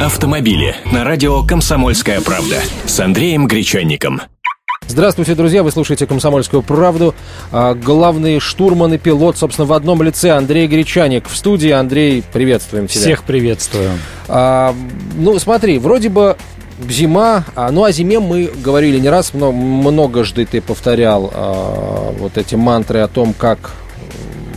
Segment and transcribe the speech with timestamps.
[0.00, 4.22] Автомобили на радио «Комсомольская правда» с Андреем Гречанником.
[4.86, 7.16] Здравствуйте, друзья, вы слушаете «Комсомольскую правду».
[7.50, 11.28] А, главный штурман и пилот, собственно, в одном лице Андрей Гречаник.
[11.28, 13.00] В студии, Андрей, приветствуем тебя.
[13.00, 13.90] Всех приветствую.
[14.28, 14.72] А,
[15.16, 16.36] ну, смотри, вроде бы
[16.88, 22.38] зима, а, ну о зиме мы говорили не раз, много, многожды ты повторял а, вот
[22.38, 23.72] эти мантры о том, как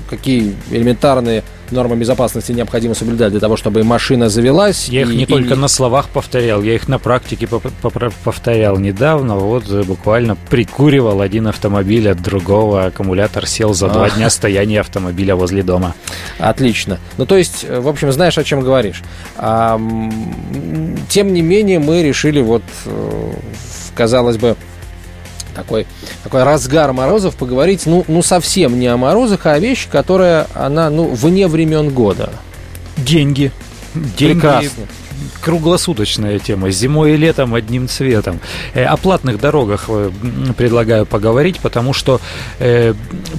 [0.08, 4.88] какие элементарные нормы безопасности необходимо соблюдать для того, чтобы машина завелась.
[4.90, 5.26] Я и, их не и...
[5.26, 9.36] только на словах повторял, я их на практике повторял недавно.
[9.36, 15.64] Вот буквально прикуривал один автомобиль от другого, аккумулятор сел за два дня стояния автомобиля возле
[15.64, 15.96] дома.
[16.40, 17.00] Отлично.
[17.18, 19.02] Ну, то есть, в общем, знаешь, о чем говоришь.
[21.10, 23.34] Тем не менее, мы решили вот, э,
[23.96, 24.56] казалось бы,
[25.52, 25.88] такой,
[26.24, 30.90] такой разгар морозов, поговорить, ну, ну, совсем не о морозах, а о вещи, которая, она,
[30.90, 32.30] ну, вне времен года.
[32.98, 33.52] Деньги.
[33.94, 34.34] Деньги.
[34.34, 34.84] Прекрасно
[35.42, 36.70] круглосуточная тема.
[36.72, 38.40] Зимой и летом одним цветом.
[38.74, 40.12] Э, о платных дорогах э,
[40.56, 42.22] предлагаю поговорить, потому что
[42.60, 42.94] э,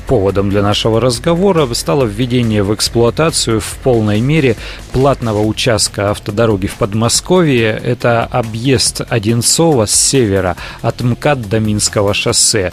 [0.07, 4.57] поводом для нашего разговора стало введение в эксплуатацию в полной мере
[4.93, 7.81] платного участка автодороги в Подмосковье.
[7.83, 12.73] Это объезд Одинцова с севера от МКАД до Минского шоссе.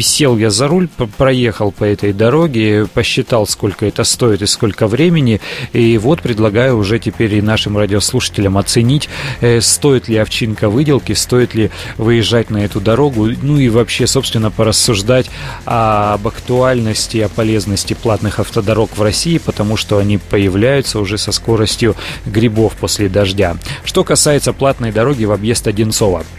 [0.00, 5.40] Сел я за руль, проехал по этой дороге, посчитал, сколько это стоит и сколько времени,
[5.72, 9.08] и вот предлагаю уже теперь и нашим радиослушателям оценить,
[9.40, 14.50] э, стоит ли овчинка выделки, стоит ли выезжать на эту дорогу, ну и вообще, собственно,
[14.50, 15.30] порассуждать
[15.64, 21.94] об актуальности, о полезности платных автодорог в России, потому что они появляются уже со скоростью
[22.24, 23.56] грибов после дождя.
[23.84, 26.24] Что касается платной дороги в объезд Одинцова–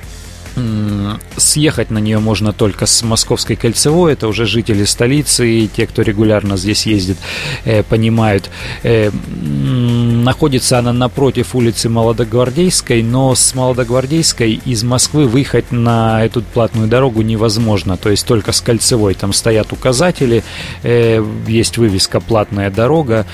[1.37, 4.13] съехать на нее можно только с Московской кольцевой.
[4.13, 7.17] Это уже жители столицы и те, кто регулярно здесь ездит,
[7.65, 8.49] э, понимают.
[8.83, 16.87] Э, находится она напротив улицы Молодогвардейской, но с Молодогвардейской из Москвы выехать на эту платную
[16.87, 17.97] дорогу невозможно.
[17.97, 19.13] То есть только с кольцевой.
[19.15, 20.43] Там стоят указатели,
[20.83, 23.25] э, есть вывеска «Платная дорога».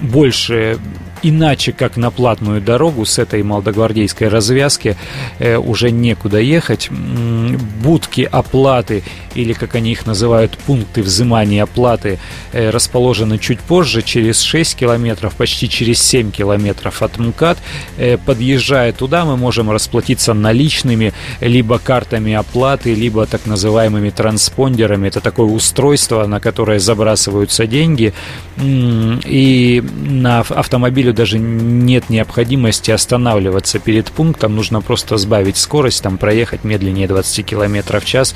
[0.00, 0.78] Больше
[1.22, 4.96] иначе как на платную дорогу с этой молодогвардейской развязки
[5.38, 6.90] э, уже некуда ехать.
[6.90, 9.02] Будки оплаты
[9.38, 12.18] или, как они их называют, пункты взимания оплаты
[12.52, 17.58] э, расположены чуть позже, через 6 километров, почти через 7 километров от МКАД.
[17.98, 25.06] Э, подъезжая туда, мы можем расплатиться наличными, либо картами оплаты, либо так называемыми транспондерами.
[25.06, 28.12] Это такое устройство, на которое забрасываются деньги,
[28.60, 36.64] и на автомобилю даже нет необходимости останавливаться перед пунктом, нужно просто сбавить скорость, там проехать
[36.64, 38.34] медленнее 20 км в час,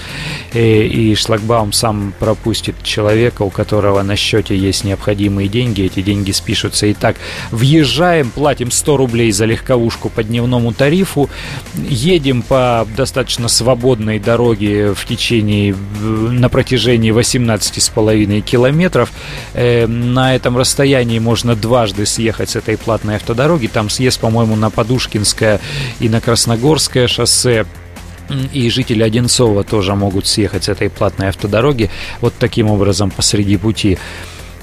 [0.53, 6.33] э, и шлагбаум сам пропустит человека, у которого на счете есть необходимые деньги, эти деньги
[6.33, 6.93] спишутся.
[6.93, 7.17] Итак,
[7.51, 11.31] въезжаем, платим 100 рублей за легковушку по дневному тарифу,
[11.75, 19.11] едем по достаточно свободной дороге в течение, на протяжении 18,5 километров.
[19.55, 23.67] Э, на этом расстоянии можно дважды съехать с этой платной автодороги.
[23.67, 25.61] Там съезд, по-моему, на Подушкинское
[26.01, 27.65] и на Красногорское шоссе
[28.53, 33.98] и жители Одинцова тоже могут съехать с этой платной автодороги вот таким образом посреди пути.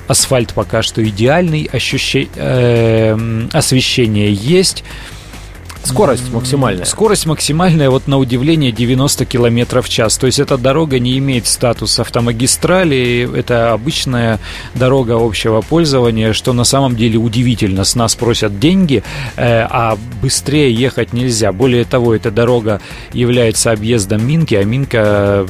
[0.07, 4.83] Асфальт пока что идеальный, ощущение, э, освещение есть.
[5.89, 6.85] Скорость максимальная.
[6.85, 10.19] Скорость максимальная, вот на удивление, 90 км в час.
[10.19, 14.39] То есть эта дорога не имеет статус автомагистрали, это обычная
[14.75, 17.83] дорога общего пользования, что на самом деле удивительно.
[17.83, 19.03] С нас просят деньги,
[19.35, 21.51] э, а быстрее ехать нельзя.
[21.51, 25.47] Более того, эта дорога является объездом Минки, а Минка,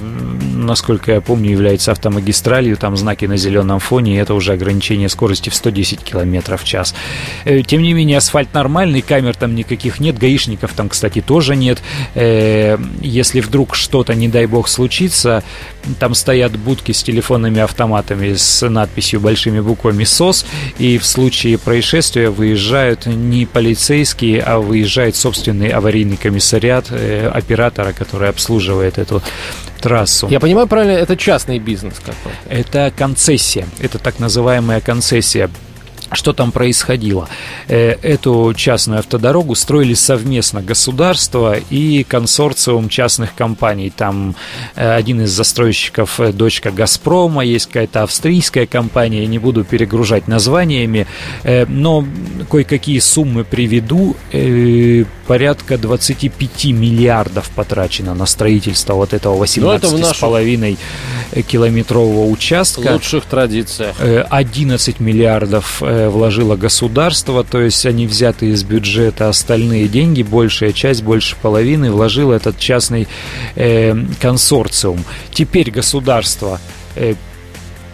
[0.56, 5.50] насколько я помню, является автомагистралью, там знаки на зеленом фоне, и это уже ограничение скорости
[5.50, 6.96] в 110 км в час.
[7.44, 11.82] Э, тем не менее, асфальт нормальный, камер там никаких нет, гаишников там, кстати, тоже нет.
[12.16, 15.44] Э, если вдруг что-то, не дай бог, случится,
[16.00, 20.46] там стоят будки с телефонными автоматами с надписью большими буквами СОС,
[20.78, 28.30] и в случае происшествия выезжают не полицейские, а выезжает собственный аварийный комиссариат э, оператора, который
[28.30, 29.22] обслуживает эту
[29.82, 30.28] трассу.
[30.30, 32.38] Я понимаю правильно, это частный бизнес какой-то?
[32.50, 35.50] Это концессия, это так называемая концессия
[36.12, 37.30] что там происходило?
[37.68, 43.92] Э, эту частную автодорогу строили совместно государство и консорциум частных компаний.
[43.96, 44.36] Там
[44.76, 51.08] э, один из застройщиков э, дочка «Газпрома», есть какая-то австрийская компания, не буду перегружать названиями,
[51.44, 52.06] но
[52.50, 54.16] кое-какие суммы приведу.
[55.28, 60.78] Порядка 25 миллиардов потрачено на строительство вот этого 18,5
[61.48, 62.82] километрового участка.
[62.82, 63.96] В лучших традициях.
[64.00, 71.36] 11 миллиардов вложило государство, то есть они взяты из бюджета, остальные деньги, большая часть, больше
[71.42, 73.08] половины, вложил этот частный
[74.20, 75.04] консорциум.
[75.32, 76.60] Теперь государство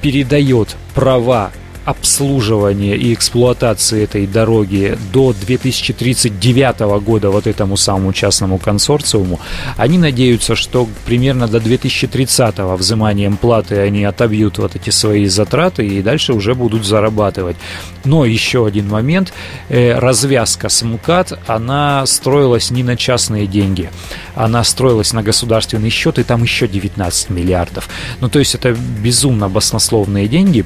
[0.02, 1.52] передает права
[1.86, 9.40] обслуживания и эксплуатации этой дороги до 2039 года вот этому самому частному консорциуму,
[9.78, 16.02] они надеются, что примерно до 2030 взиманием платы они отобьют вот эти свои затраты и
[16.02, 17.56] дальше уже будут зарабатывать.
[18.04, 19.34] Но еще один момент,
[19.70, 23.92] э, развязка с МКАД, она строилась не на частные деньги,
[24.34, 27.90] она строилась на государственный счет, и там еще 19 миллиардов.
[28.22, 30.66] Ну, то есть это безумно баснословные деньги,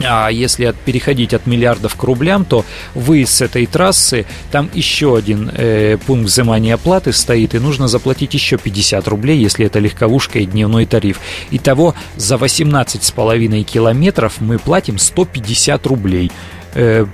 [0.00, 2.64] а если от, переходить от миллиардов к рублям, то
[2.94, 8.34] вы с этой трассы, там еще один э, пункт взимания оплаты стоит, и нужно заплатить
[8.34, 11.20] еще 50 рублей, если это легковушка и дневной тариф.
[11.50, 16.32] Итого за 18,5 километров мы платим 150 рублей
[16.74, 17.06] э,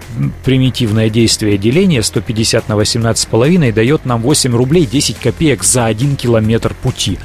[0.45, 6.75] примитивное действие деления 150 на 18,5 дает нам 8 рублей 10 копеек за 1 километр
[6.83, 7.19] пути.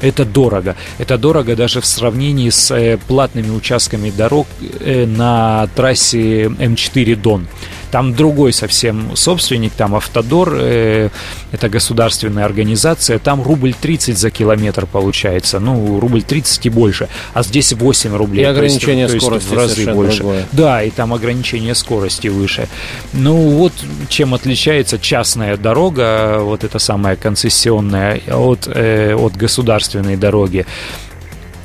[0.00, 0.76] Это дорого.
[0.98, 7.48] Это дорого даже в сравнении с э, платными участками дорог э, на трассе М4 Дон.
[7.90, 11.08] Там другой совсем собственник, там Автодор, э,
[11.52, 17.42] это государственная организация, там рубль 30 за километр получается, ну, рубль 30 и больше, а
[17.42, 18.42] здесь 8 рублей.
[18.42, 20.18] И ограничение есть, скорости в разы больше.
[20.18, 20.46] Другое.
[20.52, 22.68] Да, и там ограничение скорости выше.
[23.12, 23.72] Ну, вот
[24.08, 30.66] чем отличается частная дорога, вот эта самая концессионная, от, э, от государственной дороги.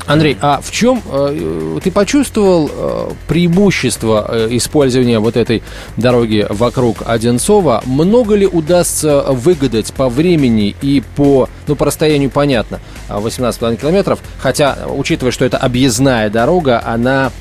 [0.05, 5.63] Андрей, а в чем э, ты почувствовал э, преимущество э, использования вот этой
[5.95, 7.81] дороги вокруг Одинцова?
[7.85, 12.79] Много ли удастся выгадать по времени и по, ну, по расстоянию понятно,
[13.19, 17.31] 18,5 километров, хотя, учитывая, что это объездная дорога, она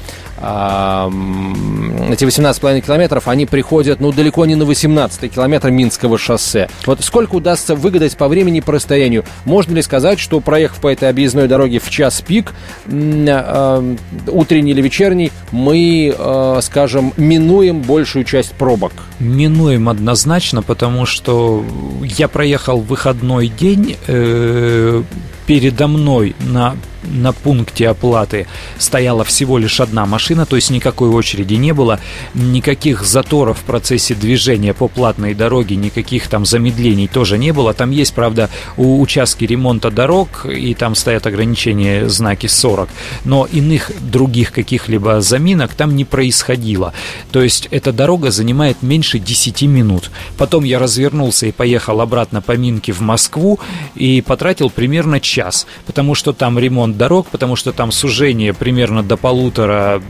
[0.42, 6.68] эти 18,5 километров, они приходят, ну, далеко не на 18 километр Минского шоссе.
[6.84, 9.24] Вот сколько удастся выгадать по времени и по расстоянию?
[9.44, 12.54] Можно ли сказать, что проехав по этой объездной дороге в час пик,
[12.86, 18.92] утренний или вечерний, мы, э, скажем, минуем большую часть пробок?
[19.20, 21.64] Минуем однозначно, потому что
[22.02, 25.04] я проехал выходной день, э,
[25.46, 28.46] передо мной на на пункте оплаты
[28.78, 32.00] стояла всего лишь одна машина, то есть никакой очереди не было,
[32.34, 37.74] никаких заторов в процессе движения по платной дороге, никаких там замедлений тоже не было.
[37.74, 42.88] Там есть, правда, у участки ремонта дорог, и там стоят ограничения знаки 40,
[43.24, 46.92] но иных других каких-либо заминок там не происходило.
[47.30, 50.10] То есть эта дорога занимает меньше 10 минут.
[50.36, 53.58] Потом я развернулся и поехал обратно по Минке в Москву
[53.94, 59.02] и потратил примерно час, потому что там ремонт ремонт дорог, потому что там сужение примерно
[59.02, 60.02] до полутора,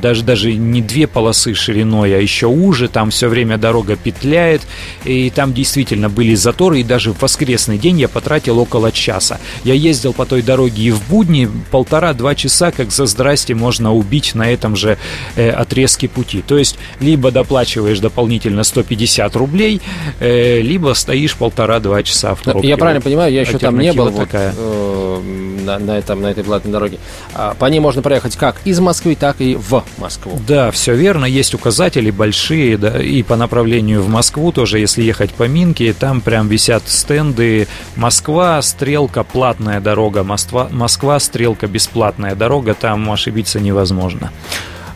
[0.00, 4.62] даже, даже не две полосы шириной, а еще уже, там все время дорога петляет,
[5.04, 9.38] и там действительно были заторы, и даже в воскресный день я потратил около часа.
[9.64, 14.34] Я ездил по той дороге и в будни полтора-два часа, как за здрасте можно убить
[14.34, 14.98] на этом же
[15.36, 16.42] э, отрезке пути.
[16.46, 19.80] То есть, либо доплачиваешь дополнительно 150 рублей,
[20.18, 22.68] э, либо стоишь полтора-два часа в пробке.
[22.68, 24.52] Я правильно понимаю, я еще там не был такая.
[24.52, 26.98] Вот, э, на, на, этом, на этой платной дороге.
[27.34, 30.38] А, по ней можно проехать как из Москвы, так и в Москву.
[30.46, 31.24] Да, все верно.
[31.24, 36.20] Есть указатели большие, да, и по направлению в Москву тоже, если ехать по Минке, там
[36.20, 44.32] прям висят стенды Москва, стрелка, платная дорога, Москва, Москва стрелка, бесплатная дорога, там ошибиться невозможно.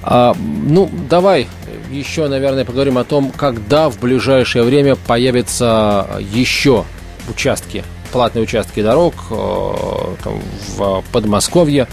[0.02, 1.48] А, ну, давай
[1.90, 6.84] еще, наверное, поговорим о том, когда в ближайшее время появятся еще
[7.28, 7.84] участки
[8.14, 10.40] платные участки дорог э, там,
[10.76, 11.88] в Подмосковье.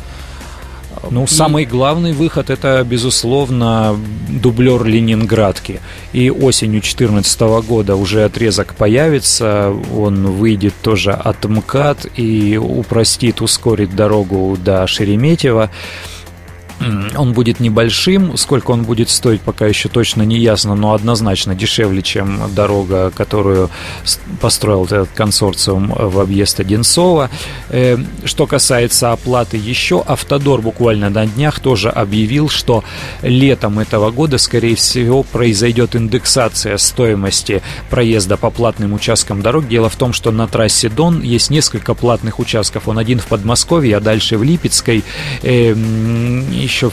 [1.09, 1.27] Ну, и...
[1.27, 3.97] самый главный выход это, безусловно,
[4.29, 5.79] дублер Ленинградки.
[6.13, 13.95] И осенью 2014 года уже отрезок появится, он выйдет тоже от МКАД и упростит, ускорит
[13.95, 15.69] дорогу до Шереметьево.
[17.15, 22.01] Он будет небольшим, сколько он будет стоить, пока еще точно не ясно, но однозначно дешевле,
[22.01, 23.69] чем дорога, которую
[24.39, 27.29] построил этот консорциум в объезд Одинцова.
[27.69, 32.83] Э, что касается оплаты еще, Автодор буквально на днях тоже объявил, что
[33.21, 39.67] летом этого года, скорее всего, произойдет индексация стоимости проезда по платным участкам дорог.
[39.67, 42.87] Дело в том, что на трассе Дон есть несколько платных участков.
[42.87, 45.03] Он один в Подмосковье, а дальше в Липецкой
[45.43, 45.73] э,
[46.71, 46.91] еще,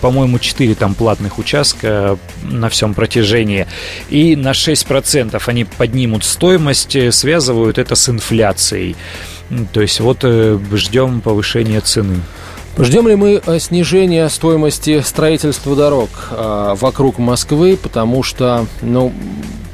[0.00, 3.66] по-моему, 4 там платных участка на всем протяжении.
[4.08, 8.96] И на 6% они поднимут стоимость, э, связывают это с инфляцией.
[9.72, 12.20] То есть вот э, ждем повышения цены.
[12.78, 19.12] Ждем ли мы э, снижения стоимости строительства дорог вокруг Москвы, потому что, ну,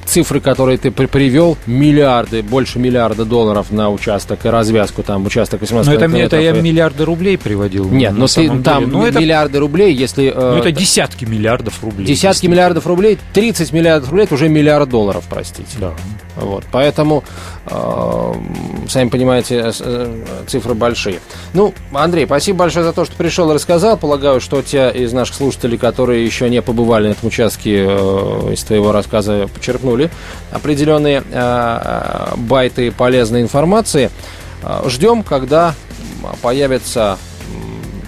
[0.04, 5.61] цифры, которые ты при привел, миллиарды, больше миллиарда долларов на участок и развязку, там, участок
[5.61, 7.88] 18 Но это, это я миллиарды рублей приводил.
[7.88, 10.32] Нет, но ты, там ну, это, миллиарды рублей, если...
[10.35, 12.06] Э, ну, это десятки миллиардов рублей.
[12.06, 15.76] Десятки миллиардов рублей, 30 миллиардов рублей, это уже миллиард долларов, простите.
[15.78, 15.92] Да.
[16.37, 17.25] Вот, поэтому,
[17.66, 18.32] э,
[18.88, 21.21] сами понимаете, э, э, цифры большие.
[21.52, 23.99] Ну, Андрей, спасибо большое за то, что пришел и рассказал.
[23.99, 28.62] Полагаю, что те из наших слушателей, которые еще не побывали на этом участке, э, из
[28.64, 30.01] твоего рассказа почерпнули
[30.50, 34.11] определенные э, байты полезной информации.
[34.62, 35.75] Э, ждем, когда
[36.40, 37.18] появится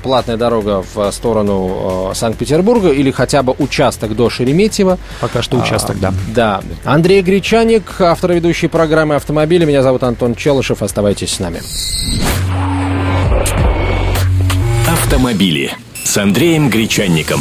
[0.05, 4.99] платная дорога в сторону э, Санкт-Петербурга или хотя бы участок до Шереметьево.
[5.21, 6.15] Пока что участок, а, да.
[6.35, 6.63] Да.
[6.85, 9.65] Андрей Гречаник, автор ведущей программы «Автомобили».
[9.65, 10.83] Меня зовут Антон Челышев.
[10.83, 11.63] Оставайтесь с нами.
[14.87, 15.73] Автомобили
[16.05, 17.41] с Андреем Гречанником.